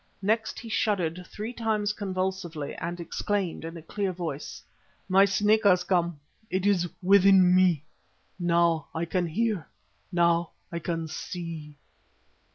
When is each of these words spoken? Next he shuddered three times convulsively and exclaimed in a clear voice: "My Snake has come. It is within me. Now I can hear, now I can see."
Next 0.23 0.57
he 0.59 0.67
shuddered 0.67 1.27
three 1.27 1.53
times 1.53 1.93
convulsively 1.93 2.73
and 2.77 2.99
exclaimed 2.99 3.63
in 3.63 3.77
a 3.77 3.83
clear 3.83 4.11
voice: 4.11 4.63
"My 5.07 5.25
Snake 5.25 5.63
has 5.63 5.83
come. 5.83 6.19
It 6.49 6.65
is 6.65 6.89
within 7.03 7.53
me. 7.53 7.83
Now 8.39 8.87
I 8.95 9.05
can 9.05 9.27
hear, 9.27 9.67
now 10.11 10.53
I 10.71 10.79
can 10.79 11.07
see." 11.07 11.75